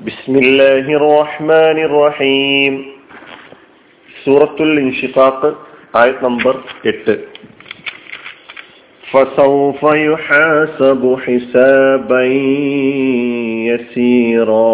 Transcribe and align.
بسم 0.00 0.34
الله 0.36 0.86
الرحمن 0.96 1.78
الرحيم 1.80 2.72
سورة 4.24 4.56
الانشقاق 4.60 5.40
آية 5.96 6.16
نمبر 6.22 6.54
8 6.84 7.18
فسوف 9.04 9.82
يحاسب 10.04 11.02
حسابا 11.24 12.22
يسيرا 13.68 14.70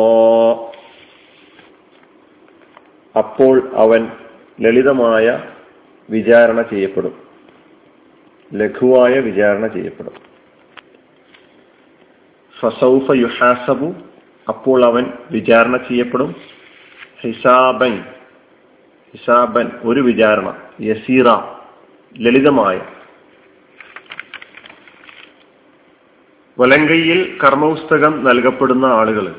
അപ്പോൾ 3.15 3.55
അവൻ 3.77 4.03
ലളിതമായ 4.61 5.27
വിചാരണ 6.09 6.59
ചെയ്യപ്പെടും 6.63 7.15
ലഘുവായ 8.51 9.15
വിചാരണ 9.21 9.67
ചെയ്യപ്പെടും 9.67 10.17
ഫസൗഫ 12.57 13.07
യുഹാസബു 13.23 13.89
അപ്പോൾ 14.48 14.86
അവൻ 14.86 15.06
വിചാരണ 15.32 15.78
ചെയ്യപ്പെടും. 15.78 16.36
ഹിസാബൻ 17.22 18.04
ഹിസാബൻ 19.12 19.72
ഒരു 19.82 20.00
വിചാരണ 20.00 20.62
യസീറ 20.82 21.26
ലളിതമായ. 22.18 22.82
വലങ്കയിൽ 26.60 27.40
കർമ്മപുസ്തകം 27.44 28.24
നൽകപ്പെടുന്ന 28.24 28.86
ആളുകൾ. 28.86 29.36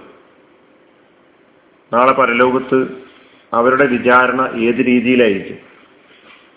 നാളെ 1.92 2.12
പരലോകത്ത് 2.12 3.02
അവരുടെ 3.52 3.86
വിചാരണ 3.86 4.42
ഏത് 4.60 4.86
രീതിയിലായിരിക്കും? 4.86 5.58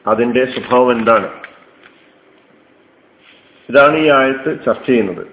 അതിന്റെ 0.07 0.45
സ്വഭാവം 0.45 0.91
എന്താണ്? 0.91 1.41
ഇതാണ് 3.69 3.97
ഈ 3.97 4.09
ആയത്ത് 4.09 4.65
ചർച്ച 4.65 4.85
ചെയ്യുന്നത്. 4.85 5.27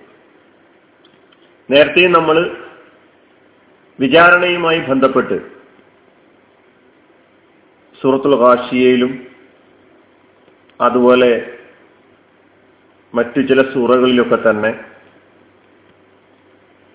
നേരത്തെ 1.70 2.06
നമ്മൾ 2.06 2.61
വിചാരണയുമായി 4.02 4.80
ബന്ധപ്പെട്ട് 4.90 5.36
സൂറത്തുൽ 8.00 8.34
ഹാഷിയയിലും 8.42 9.12
അതുപോലെ 10.80 11.32
മറ്റു 13.14 13.40
ചില 13.40 13.60
സൂറകളിലൊക്കെ 13.72 14.38
തന്നെ 14.38 14.70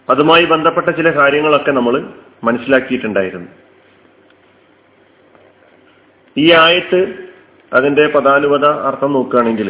അതുമായി 0.08 0.46
ബന്ധപ്പെട്ട 0.46 0.90
ചില 0.90 1.09
കാര്യങ്ങളൊക്കെ 1.16 1.72
നമ്മൾ 1.72 1.96
മനസ്സിലാക്കിയിട്ടുണ്ടായിരുന്നു. 2.44 3.50
ഈ 6.38 6.46
ആയത്ത് 6.64 7.00
അതിന്റെ 7.74 8.03
പദാനുപത 8.08 8.66
അർത്ഥം 8.90 9.14
നോക്കുകയാണെങ്കിൽ 9.14 9.70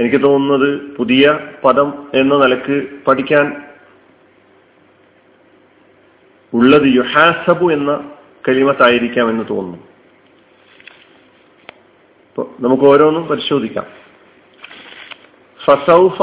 എനിക്ക് 0.00 0.20
തോന്നുന്നത് 0.24 0.68
പുതിയ 0.96 1.24
പദം 1.64 1.88
എന്ന 2.14 2.34
നിലയ്ക്ക് 2.36 2.76
പഠിക്കാൻ 3.06 3.46
ഉള്ളത് 6.54 6.86
യുഹാസബു 6.86 7.72
എന്ന 7.72 8.10
കലിമത്തായിരിക്കാം 8.48 9.30
എന്ന് 9.30 9.44
തോന്നുന്നു 9.50 9.90
നമുക്ക് 12.60 12.84
ഓരോന്നും 12.84 13.26
പരിശോധിക്കാം. 13.26 13.86
ഫസൗഫ. 15.64 16.22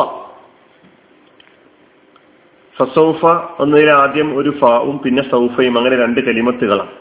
ഫസൗഫ 2.78 3.25
എന്നതിൽ 3.59 3.89
ആദ്യം 3.89 4.38
ഒരു 4.38 4.58
ഫാവും 4.59 5.00
പിന്നെ 5.00 5.31
സൗഫയും 5.31 5.78
അങ്ങനെ 5.78 5.95
രണ്ട് 5.95 6.19
കലിമത്തുകളാണ്. 6.19 6.91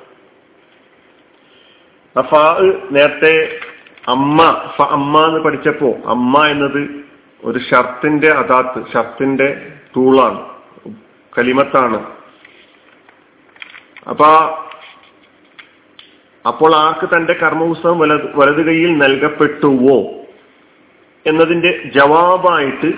ഫാ 2.20 2.58
നേരത്തെ 2.90 3.60
അമ്മ 4.08 4.64
ഫ 4.76 4.82
അമ്മ 4.82 5.26
എന്ന് 5.26 5.40
പഠിച്ചപ്പോ 5.40 5.94
അമ്മ 6.06 6.46
എന്നത് 6.46 7.04
ഒരു 7.44 7.58
ഷർത്തിന്റെ 7.58 8.30
അതാത്ത് 8.30 8.92
ഷർത്തിന്റെ 8.92 9.72
ടൂളാണ് 9.96 10.48
കലിമത്താണ്. 11.38 12.15
അപ്പൊ 14.06 14.28
അപ്പോൾ 16.44 16.76
ആർക്ക് 16.76 17.16
തന്റെ 17.16 17.32
കർമ്മപുസ്തകം 17.32 17.98
വല 17.98 18.12
വലതു 18.34 18.62
കൈയിൽ 18.62 18.98
നൽകപ്പെട്ടുവോ 18.98 19.98
എന്നതിന്റെ 21.26 21.82
ജവാബായിട്ട് 21.94 22.90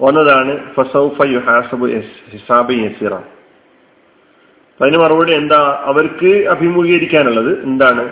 ഒന്നതാണ് 0.00 0.74
ഫസൗഫ 0.74 1.22
അതിന് 4.80 4.98
മറുപടി 4.98 5.32
എന്താ? 5.32 5.82
അവർക്ക് 5.84 6.46
അഭിമുഖീകരിക്കാനുള്ളത് 6.48 7.62
എന്താണ്? 7.62 8.04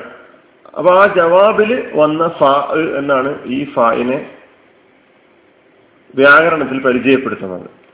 അപ്പൊ 0.78 0.90
ആ 0.94 1.06
ജവാബിൽ 1.06 1.92
വന്ന 1.94 2.28
ഫാ 2.28 2.72
എന്നാണ് 2.98 3.44
ഈ 3.44 3.64
ഫായിനെ 3.64 4.30
വ്യാകരണത്തിൽ 6.14 6.82
പരിചയപ്പെടുത്തുന്നത്. 6.82 7.87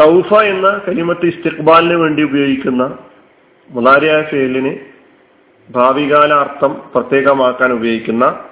സൗഫ 0.00 0.34
എന്ന 0.34 0.80
കലിമത്ത് 0.88 1.26
ഇസ്തിഖ്ബാലിന് 1.26 1.94
വേണ്ടി 1.94 2.22
ഉപയോഗിക്കുന്ന 2.22 2.98
മുലാരിയായ 3.70 4.22
ഫേലിന് 4.22 4.78
ഭാവികാല 5.70 6.34
അർത്ഥം 6.34 6.82
പ്രത്യേകമാക്കാൻ 6.94 7.72
ഉപയോഗിക്കുന്ന 7.72 8.44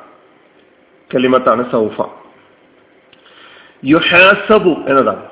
കലിമത്താണ് 1.14 1.72
സൗഫ. 1.72 2.00
യുഹാസബു 3.84 4.70
എന്നതാണ്. 4.88 5.26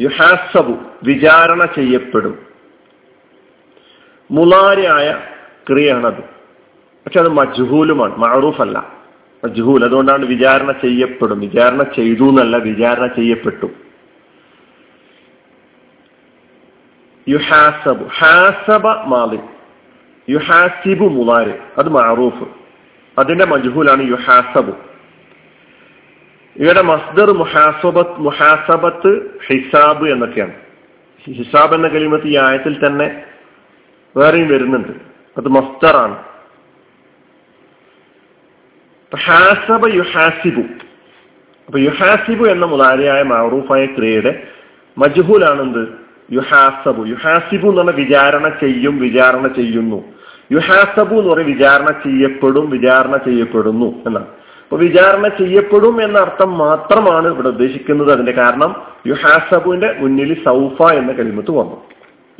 യുഹാസബു 0.00 0.78
വിചാരണ 1.04 1.64
ചെയ്യപ്പെടും. 1.64 2.38
മുലാരിയായ 4.30 5.20
ക്രിയയാണത്. 5.68 6.20
പക്ഷെ 7.06 7.20
അത് 7.20 7.28
മജ്ഹൂലുമാണ് 7.28 8.16
മഅറൂഫ് 8.16 8.60
അല്ല 8.60 8.92
മജ്ഹൂൽ 9.44 9.84
അതുകൊണ്ടാണ് 9.84 10.26
വിചാരണ 10.26 10.72
ചെയ്യപ്പെടും. 10.72 11.40
വിചാരണ 11.40 11.82
ചെയ്തു 11.82 12.24
എന്നല്ല 12.24 12.56
വിചാരണ 12.56 13.06
ചെയ്യപ്പെട്ടു. 13.06 13.70
യുഹാസബു 17.28 18.04
ഹാസബ 18.04 18.86
മാലി 18.86 19.38
യുഹാസിബു 20.32 21.04
മുലാരി 21.04 21.52
അത് 21.78 21.88
മാറൂഫ് 21.88 22.44
അതിന്റെ 23.18 23.46
മജ്ഹൂലാണ് 23.46 24.02
യുഹാസബു. 24.02 24.72
ഇവിടെ 26.56 26.82
മസ്ദർ 26.82 27.30
മുഹാസബത്ത് 27.30 28.20
മുഹാസബത്ത് 28.20 29.40
ഹിസാബ് 29.46 30.08
എന്നൊക്കെയാണ്. 30.08 30.52
ഹിസാബ് 31.32 31.74
എന്ന 31.74 31.88
കലിമത്ത് 31.88 32.26
ഈ 32.26 32.36
ആയത്തിൽ 32.36 32.86
തന്നെ 32.86 33.24
വേറെയും 34.16 34.48
വരുന്നുണ്ട്. 34.48 34.92
അത് 35.36 35.48
മസ്തറാണ് 35.48 36.24
ഹാസബ 39.16 39.94
യുഹാസിബു. 39.94 40.62
അപ്പൊ 41.66 41.78
യുഹാസിബു 41.78 42.44
എന്ന 42.44 42.66
മുതാരിയായ 42.66 43.22
മാറൂഫായ 43.22 43.86
ക്രിയയുടെ 43.86 44.46
മജ്ഹൂലാണെന്ത്? 44.98 46.05
യുഹാസബു. 46.32 47.06
യുഹാസിബു 47.06 47.66
എന്ന് 47.66 47.82
പറഞ്ഞാൽ 47.82 48.04
വിചാരണ 48.04 48.48
ചെയ്യും 48.48 48.98
വിചാരണ 48.98 49.46
ചെയ്യുന്നു. 49.46 50.04
യുഹാസബു 50.52 51.14
എന്ന് 51.14 51.34
പറയും 51.34 51.46
വിചാരണ 51.46 51.86
ചെയ്യപ്പെടും 51.86 52.70
വിചാരണ 52.70 53.16
ചെയ്യപ്പെടുന്നു 53.16 53.86
എന്നാണ്. 53.86 54.26
അപ്പൊ 54.26 54.76
വിചാരണ 54.76 55.28
ചെയ്യപ്പെടും 55.28 56.02
എന്ന 56.02 56.18
അർത്ഥം 56.18 56.58
മാത്രമാണ് 56.58 57.28
ഇവിടെ 57.28 57.48
ഉദ്ദേശിക്കുന്നത്. 57.48 58.12
അതിന്റെ 58.12 58.32
കാരണം 58.32 58.82
യുഹാസബുവിന്റെ 59.06 59.96
മുന്നിൽ 59.98 60.44
സൗഫ 60.44 60.92
എന്ന 60.92 61.12
കലിമത്ത് 61.12 61.50
വന്നു. 61.50 61.84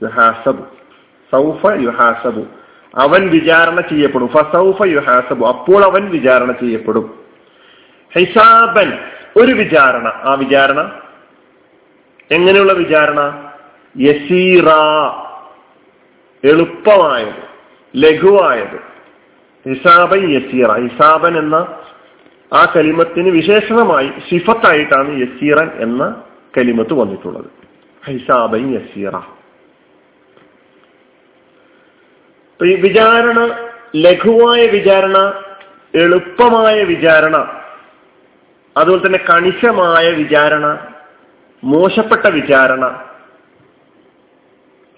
യുഹാസബു. 0.02 0.62
സൗഫ 1.32 1.66
യുഹാസബു. 1.80 2.40
അവൻ 2.96 3.28
വിചാരണ 3.28 3.80
ചെയ്യപ്പെടും. 3.80 4.28
ഫസൗഫ 4.28 4.76
യുഹാസബു. 4.86 5.46
അപ്പോൾ 5.46 5.84
അവൻ 5.84 6.10
വിചാരണ 6.10 6.52
ചെയ്യപ്പെടും. 6.52 7.14
ഹിസാബൻ 8.18 8.92
ഒരു 9.36 9.52
വിചാരണ. 9.52 10.08
ആ 10.08 10.36
വിചാരണ? 10.38 10.90
എങ്ങനെയുള്ള 12.30 12.72
വിചാരണ? 12.72 13.45
യസീറ 13.98 14.68
എളുപ്പമായത് 16.44 17.44
ലഘുവായത്. 17.96 18.80
ഹിസാബൻ 19.68 20.30
യസീറ. 20.30 20.80
ഹിസാബൻ 20.82 21.38
എന്ന 21.38 21.56
ആ 22.52 22.72
കലിമത്തിന് 22.76 23.28
വിശേഷണമായി 23.28 24.12
സിഫത്തായിട്ടാണ് 24.30 25.20
യസീറൻ 25.20 25.70
എന്ന 25.76 26.22
കലിമത്ത് 26.58 26.94
വന്നിട്ടുള്ളത്. 26.94 27.50
ഹിസാബൻ 28.06 28.74
യസീറ. 28.74 29.16
വിചാരണ 32.62 33.68
ലഘുവായ 33.96 34.66
വിചാരണ 34.66 35.42
എളുപ്പമായ 35.94 36.84
വിചാരണ 36.84 37.62
അതുപോലെ 38.76 39.06
തന്നെ 39.06 39.18
കണിശമായ 39.30 40.10
വിചാരണ 40.10 40.86
മോശപ്പെട്ട 41.64 42.26
വിചാരണ 42.26 43.08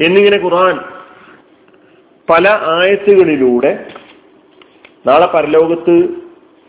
എന്നിങ്ങനെ 0.01 0.43
ഖുർആൻ 0.43 0.79
പല 2.31 2.49
ആയത്തുകളിലൂടെ 2.49 3.87
നാളെ 5.07 5.27
പരലോകത്ത് 5.27 6.09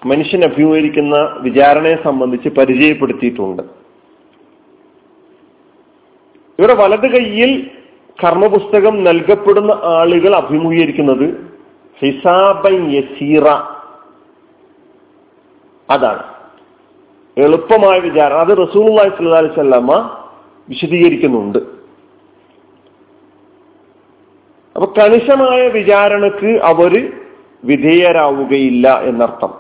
മനുഷ്യൻ 0.06 0.44
അഭിമുഖീകരിക്കുന്ന 0.44 1.36
വിചാരണയെ 1.40 1.96
സംബന്ധിച്ച് 2.04 2.50
പരിചയപ്പെടുത്തിയിട്ടുണ്ട്. 2.50 3.64
ഇവിടെ 6.60 6.74
വലത് 6.74 7.12
കൈയിൽ 7.12 7.72
കർമ്മപുസ്തകം 8.24 9.04
നൽകപ്പെടുന്ന 9.04 9.72
ആളുകൾ 9.84 10.36
അഭിമുഖീകരിക്കുന്നത് 10.36 11.58
ഹിസാബൻ 12.00 12.92
യസീറ. 12.92 13.48
അതാണ്. 15.90 16.24
എളുപ്പമായ 17.38 18.00
വിചാരണ. 18.00 18.34
അത് 18.34 18.58
റസൂൽ 18.58 19.00
അലൈഹി 19.00 19.54
സ്വല്ലാമ 19.54 20.18
വിശദീകരിക്കുന്നുണ്ട്. 20.70 21.79
അപ്പൊ 24.80 24.94
കണിശമായ 24.98 25.68
വിചാരണക്ക് 25.68 26.60
അവർ 26.64 26.94
വിധേയരാവുകയില്ല 27.64 29.00
എന്നർത്ഥം. 29.04 29.52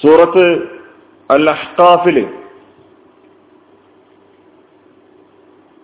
സൂറത്ത് 0.00 0.44
അൽ 1.30 1.48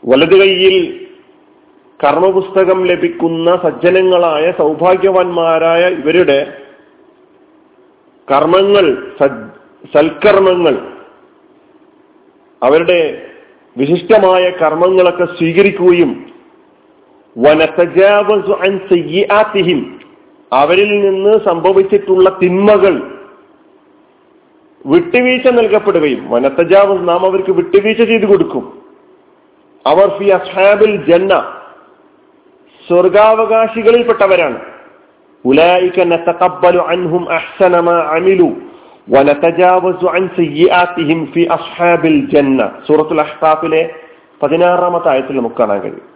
വലത് 0.05 0.35
കൈയിൽ 0.41 0.77
കർമ്മപുസ്തകം 2.05 2.87
ലഭിക്കുന്ന 2.87 3.57
സജ്ജനങ്ങളായ 3.57 4.53
സൗഭാഗ്യവാന്മാരായ 4.59 5.89
ഇവരുടെ 5.89 6.39
കർമ്മങ്ങൾ 8.29 8.87
സൽക്കർമ്മങ്ങൾ 9.93 10.75
അവരുടെ 12.63 13.01
വിശിഷ്ടമായ 13.77 14.51
കർമ്മങ്ങളൊക്കെ 14.51 15.25
സ്വീകരിക്കുകയും 15.25 16.29
അവരിൽ 20.53 21.11
നിന്ന് 21.11 21.39
സംഭവിച്ചിട്ടുള്ള 21.45 22.39
തിന്മകൾ 22.43 23.19
വിട്ടുവീഴ്ച 24.87 25.49
നൽകപ്പെടുകയും 25.49 26.31
വനത്തജാവസ് 26.31 27.09
നാം 27.09 27.27
അവർക്ക് 27.27 27.53
വിട്ടുവീഴ്ച 27.53 28.03
ചെയ്തു 28.03 28.27
കൊടുക്കും. 28.27 28.83
അവർ 29.87 30.19
ഫി 30.19 30.25
അസ്ഹാബിൽ 30.25 31.11
ജന്ന 31.11 31.61
സ്വർഗാവകാശികളിൽപ്പെട്ടവരാണ്. 32.89 34.61
അൻഹും 36.81 37.31
അഹ്സന 37.31 37.81
മാ 37.81 37.93
അമിലു. 37.93 38.68
ഫി 41.35 41.43
അസ്ഹാബിൽ 41.57 42.19
ജന്ന 42.33 42.71
സൂറത്തുൽ 42.87 43.21
അഹ്ഖാഫിലെ 43.21 43.83
പതിനാറാമത്തെ 44.43 45.09
ആയത്തിൽ 45.09 45.37
നമുക്ക് 45.37 45.57
കാണാൻ 45.57 45.81
കഴിയും. 45.81 46.07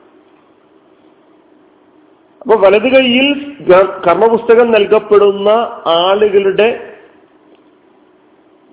അപ്പൊ 2.42 2.54
വലത് 2.56 2.88
കൈയിൽ 2.94 3.26
കർമ്മപുസ്തകം 4.06 4.72
നൽകപ്പെടുന്ന 4.72 5.48
ആളുകളുടെ 5.86 6.68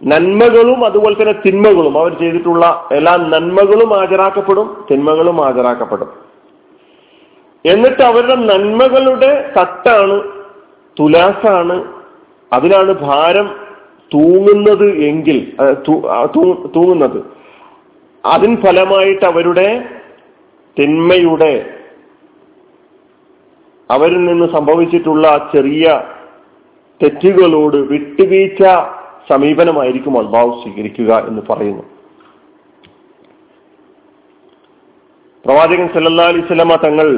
നന്മകളും 0.02 0.86
അതുപോലെ 0.86 1.16
തന്നെ 1.16 1.36
തിന്മകളും 1.46 1.96
അവർ 2.00 2.12
ചെയ്തിട്ടുള്ള 2.20 2.66
എല്ലാ 2.92 3.14
നന്മകളും 3.18 3.90
ഹാജരാക്കപ്പെടും 4.00 4.86
തിന്മകളും 4.92 5.38
ഹാജരാക്കപ്പെടും. 5.38 6.10
എന്നിട്ട് 7.66 8.04
അവരുടെ 8.04 8.36
നന്മകളുടെ 8.36 9.32
തട്ടാണ് 9.58 10.18
തുലാസാണ് 10.98 11.78
അതിനാണ് 12.54 12.92
ഭാരം 12.92 13.69
തൂങ്ങുന്നത് 14.14 14.88
എങ്കിൽ 15.10 15.38
തൂങ്ങുന്നത് 16.76 17.20
അതിൻ 18.24 18.52
ഫലമായിട്ട് 18.64 19.26
അവരുടെ 19.26 19.68
തിന്മയുടെ 20.78 21.54
അവരിൽ 23.90 24.22
നിന്ന് 24.26 24.48
സംഭവിച്ചിട്ടുള്ള 24.56 25.52
ചെറിയ 25.56 25.86
തെറ്റുകളോട് 27.02 27.78
വിട്ടുവീഴ്ച 27.92 28.64
സമീപനമായിരിക്കും 29.30 30.14
അള്ളാഹു 30.20 30.52
സ്വീകരിക്കുക 30.62 31.12
എന്ന് 31.28 31.42
പറയുന്നു. 31.50 31.84
പ്രവാചകൻ 35.46 35.88
സല്ലാ 35.94 36.26
അലൈവലമ 36.32 36.76
തങ്ങൾ 36.76 37.10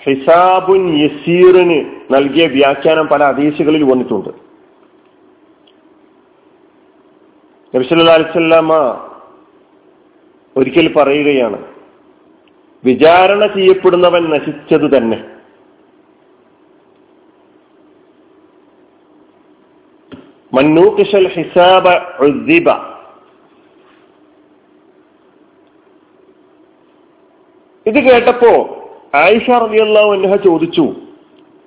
ഹിസാബുൻ 0.00 0.82
യസീറിന് 0.98 1.78
നൽകിയ 2.14 2.44
വ്യാഖ്യാനം 2.46 3.06
പല 3.08 3.22
അതീശകളിൽ 3.24 3.82
വന്നിട്ടുണ്ട്. 3.82 4.30
നബിസല്ലാ 7.74 8.14
അലിസ്വല്ലാമ 8.18 8.70
ഒരിക്കൽ 10.56 10.86
പറയുകയാണ് 10.98 11.58
വിചാരണ 12.84 13.42
ചെയ്യപ്പെടുന്നവൻ 13.54 14.24
നശിച്ചത് 14.34 14.86
തന്നെ. 14.94 15.18
മന്നൂക്കിഷൽ 20.52 21.26
ഹിസാബ 21.34 21.86
ഉദ്ദിബ 22.26 22.68
ഇത് 27.86 27.98
കേട്ടപ്പോ 28.06 28.52
ആയിഷ 29.20 29.46
റളിയല്ലാഹു 29.64 30.10
അൻഹ 30.16 30.34
ചോദിച്ചു 30.46 30.86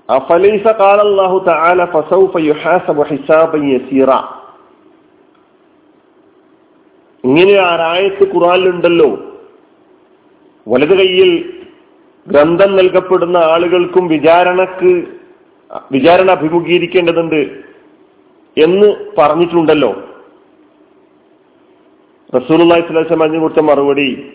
അഫലൈസ 0.10 0.68
ഖാലല്ലാഹു 0.82 1.38
തആല 1.50 1.80
ഫസൗഫ 1.94 2.34
യുഹാസബു 2.50 3.04
ഹിസാബൻ 3.12 3.62
യസീറ? 3.74 4.10
ഇങ്ങനെ 7.26 7.58
ആരായത്ത് 7.58 8.36
ഖുറാനിലുണ്ടല്ലോ 8.36 9.10
വലത് 10.68 10.98
കൈയിൽ 10.98 11.62
ഗ്രന്ഥം 12.28 12.76
നൽകപ്പെടുന്ന 12.76 13.38
ആളുകൾക്കും 13.38 14.08
വിചാരണക്ക് 14.08 15.04
വിചാരണ 15.92 16.32
അഭിമുഖീകരിക്കേണ്ടതുണ്ട് 16.32 17.64
എന്ന് 18.58 19.06
പറഞ്ഞിട്ടുണ്ടല്ലോ. 19.18 19.92
റസൂലി 22.38 22.70
സ്വലാസ്ലം 22.70 23.24
അതിന് 23.24 23.42
കൊടുത്ത 23.42 23.60
മറുപടി 23.60 24.34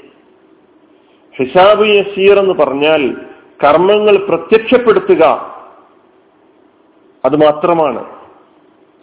ഹിസാബ് 1.37 1.87
യസീർ 1.87 2.39
എന്ന് 2.39 2.55
പറഞ്ഞാൽ 2.55 3.17
കർമ്മങ്ങൾ 3.65 4.17
പ്രത്യക്ഷപ്പെടുത്തുക 4.17 5.23
അത് 7.25 7.37
മാത്രമാണ്. 7.37 8.05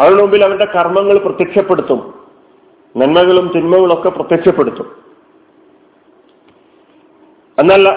അവരുടെ 0.01 0.21
മുമ്പിൽ 0.21 0.43
അവരുടെ 0.43 0.65
കർമ്മങ്ങൾ 0.65 1.17
പ്രത്യക്ഷപ്പെടുത്തും. 1.17 2.22
നന്മകളും 2.97 3.51
തിന്മകളും 3.55 3.93
ഒക്കെ 3.93 4.09
പ്രത്യക്ഷപ്പെടുത്തും. 4.09 5.03
എന്നല്ല 7.59 7.91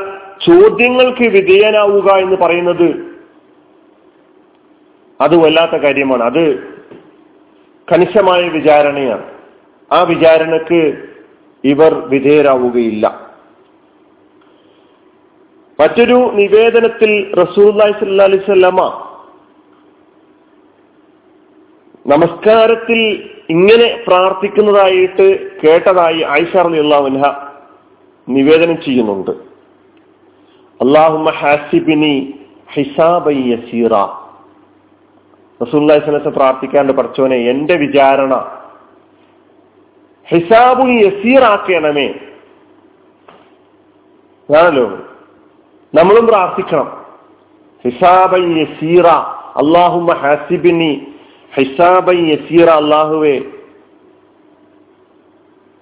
ചോദ്യങ്ങൾക്ക് 0.47 1.29
വിധേയനാവുക 1.29 2.13
എന്ന് 2.13 2.37
പറയുന്നത് 2.37 3.17
അത് 5.21 5.37
വല്ലാത്ത 5.37 5.73
കാര്യമാണ്. 5.73 6.23
അത് 6.23 6.59
കണിശമായ 7.93 8.49
വിചാരണയാണ്. 8.49 9.33
ആ 9.93 10.03
വിചാരണക്ക് 10.03 11.09
ഇവർ 11.65 11.95
വിധേയരാവുകയില്ല. 11.95 13.27
മറ്റൊരു 15.81 16.31
നിവേദനത്തിൽ 16.35 17.35
റസൂല്ലായി 17.35 17.93
സല്ലാ 17.93 18.25
അലിസ്വല്ലമ 18.25 19.06
നമസ്കാരത്തിൽ 22.09 23.31
ഇങ്ങനെ 23.51 24.05
പ്രാർത്ഥിക്കുന്നതായിട്ട് 24.09 25.51
കേട്ടതായി 25.63 26.23
ആയിഷ 26.23 26.57
അള്ളാഹുൻഹ 26.57 27.35
നിവേദനം 28.29 28.83
ചെയ്യുന്നുണ്ട്. 28.83 29.31
അള്ളാഹുമ 30.81 31.31
ഹാസിബിനി 31.31 32.35
ഹിസാബൈ 32.73 33.35
യസീറ. 33.35 33.93
റസൂല്ലായി 35.63 36.01
സ്വലത്തെ 36.01 36.29
പ്രാർത്ഥിക്കാണ്ട് 36.29 36.93
പഠിച്ചോനെ 36.93 37.37
എന്റെ 37.37 37.77
വിചാരണ 37.77 38.59
ഹിസാബുൽ 40.29 40.91
യസീറാക്കണമേ 40.91 42.15
ആണല്ലോ 44.57 44.99
നമ്മളും 45.95 46.27
പ്രാർത്ഥിക്കണം. 46.27 47.05
ഹിസാബൻ 47.85 48.59
യസീറ. 48.59 49.07
അള്ളാഹുമ്മ 49.57 50.13
ഹാസിബിനി 50.13 51.07
ഹിസാബൻ 51.57 52.17
യസീറ 52.33 52.69
അള്ളാഹുവേ 52.81 53.37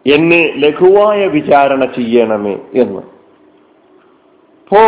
എന്നെ 0.06 0.42
ലഘുവായ 0.56 1.20
വിചാരണ 1.26 1.82
ചെയ്യണമേ 1.96 2.54
എന്ന്. 2.74 3.02
ഇപ്പോ 4.62 4.82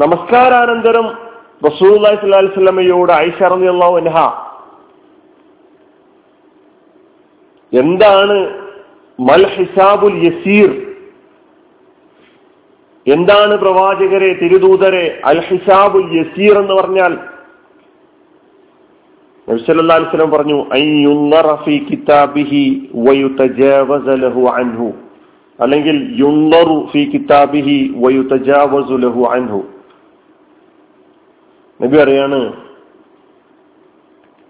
നമസ്കാരാനന്തരം 0.00 1.06
റസൂൽ 1.64 1.94
അലൈഹി 2.00 2.20
സ്വലമയോട് 2.54 3.12
ഐഷ 3.26 3.38
റളിയല്ലാഹു 3.54 3.96
അൻഹ 3.96 4.16
എന്താണ് 7.72 8.36
മൽ 9.18 9.44
ഹിസാബുൽ 9.56 10.16
യസീർ? 10.26 10.70
എന്താണ് 13.06 13.54
പ്രവാചകരെ 13.56 14.30
തിരുദൂതരെ 14.32 15.04
അൽ 15.24 15.40
ഹിസാബുൽ 15.48 16.08
യസീർ 16.18 16.54
എന്ന് 16.62 16.74
പറഞ്ഞാൽ 16.74 17.12
നബിസല്ലാസ്ലം 19.50 20.30
പറഞ്ഞു 20.30 20.64
അൻഹു. 24.48 24.92
അല്ലെങ്കിൽ 25.60 26.14
യുന്നറു 26.18 26.88
ഫി 26.92 27.10
കിതാബിഹി 27.14 27.94
വയുതജാവസു 27.96 29.24
അൻഹു. 29.30 29.62
നബി 31.82 31.96
പറയാണ് 31.96 32.52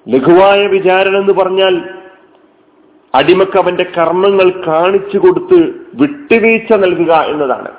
ലഘുവായ 0.08 0.66
വിചാരണ 0.66 1.16
എന്ന് 1.16 1.32
പറഞ്ഞാൽ 1.32 1.88
അടിമക്ക് 3.14 3.58
അവന്റെ 3.58 3.86
കർമ്മങ്ങൾ 3.98 4.66
കാണിച്ചു 4.66 5.18
കൊടുത്ത് 5.18 5.74
വിട്ടുവീഴ്ച 5.94 6.72
നൽകുക 6.72 7.12
എന്നതാണ്. 7.12 7.70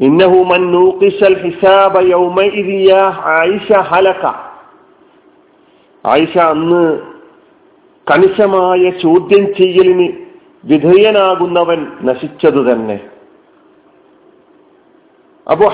ഇന്നഹു 0.00 0.44
മൻ 0.44 0.72
ഹിസാബ 1.34 2.00
യൗമ 2.00 2.42
ഹലക. 3.80 4.47
ആയിഷ 6.06 6.38
അന്ന് 6.38 6.98
കണിശമായ 8.10 8.90
ചോദ്യം 8.90 9.46
ചെയ്യലിന് 9.46 10.12
വിധേയനാകുന്നവൻ 10.64 11.86
നശിച്ചതു 12.02 12.72
തന്നെ. 12.72 13.00
അപ്പോ 15.50 15.66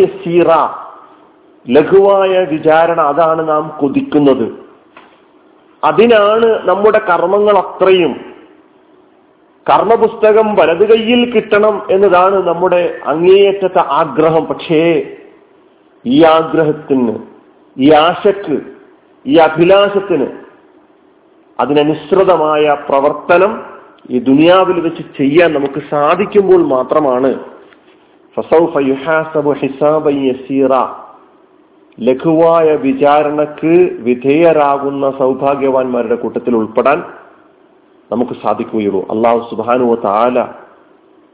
യസീറ 0.00 0.46
ലഘുവായ 1.70 2.44
വിചാരണ 2.44 3.00
അതാണ് 3.00 3.48
നാം 3.48 3.76
കൊതിക്കുന്നത്. 3.80 4.52
അതിനാണ് 5.84 6.68
നമ്മുടെ 6.68 6.98
കർമ്മങ്ങൾ 6.98 7.58
അത്രയും. 7.58 8.12
കർമ്മപുസ്തകം 9.70 10.54
വലത് 10.54 10.88
കയ്യിൽ 10.88 11.30
കിട്ടണം 11.30 11.86
എന്നതാണ് 11.90 12.48
നമ്മുടെ 12.48 12.98
അങ്ങേയറ്റത്തെ 13.04 13.78
ആഗ്രഹം. 13.78 14.44
പക്ഷേ 14.44 15.02
ഈ 16.06 16.24
ആഗ്രഹത്തിന് 16.24 17.18
ഈ 17.78 17.92
ആശക്ക് 17.92 18.81
ഈ 19.26 19.36
അഭിലാഷത്തിന് 19.36 20.26
അതിനനുസൃതമായ 21.60 22.76
പ്രവർത്തനം 22.88 23.64
ഈ 24.10 24.18
ദുനിയാവിൽ 24.18 24.80
വെച്ച് 24.80 25.02
ചെയ്യാൻ 25.18 25.52
നമുക്ക് 25.52 25.82
സാധിക്കുമ്പോൾ 25.90 26.66
മാത്രമാണ്. 26.66 27.40
ലഘുവായ 32.00 32.76
വിചാരണക്ക് 32.76 33.96
വിധേയരാകുന്ന 34.00 35.10
സൗഭാഗ്യവാന്മാരുടെ 35.18 36.14
കൂട്ടത്തിൽ 36.14 36.56
ഉൾപ്പെടാൻ 36.56 37.02
നമുക്ക് 38.12 38.32
സാധിക്കുകയുള്ളൂ. 38.42 39.06
അള്ളാഹു 39.10 39.40
സുബാനുവ 39.50 39.94
താല 39.94 40.46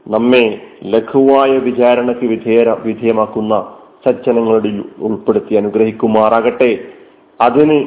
നമ്മെ 0.07 0.61
ലഘുവായ 0.83 1.57
വിചാരണക്ക് 1.57 2.25
വിധേയ 2.25 2.75
വിധേയമാക്കുന്ന 2.83 3.65
സജ്ജനങ്ങളുടെ 4.05 4.69
ഉൾപ്പെടുത്തി 4.99 5.55
അനുഗ്രഹിക്കുമാറാകട്ടെ. 5.55 6.98
അതിന് 7.39 7.77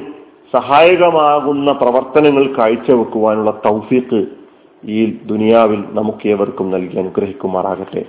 സഹായകമാകുന്ന 0.53 1.73
പ്രവർത്തനങ്ങൾ 1.73 2.45
കാഴ്ചവെക്കുവാനുള്ള 2.59 3.51
തൗഫീഖ് 3.67 4.21
ഈ 4.83 4.99
ദുനിയാവിൽ 5.27 5.81
നമുക്ക് 5.93 6.25
ഏവർക്കും 6.29 6.71
നൽകി 6.71 6.97
അനുഗ്രഹിക്കുമാറാകട്ടെ. 6.99 8.03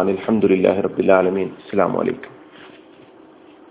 അലഹമുല്ലാ 0.00 0.72
റബ്ബിലാലമീൻ 0.86 1.48
അസ്സാം 1.60 1.92
വലൈക്കും 1.92 2.31